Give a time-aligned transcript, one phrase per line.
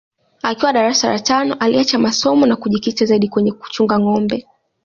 [0.43, 4.47] Akiwa darasa la tano aliacha masomo na kujikita zaidi kwenye kuchunga nâgombe